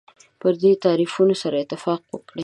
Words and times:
پر 0.41 0.53
دې 0.61 0.71
تعریفونو 0.85 1.35
سره 1.43 1.55
اتفاق 1.59 2.01
وکړي. 2.11 2.39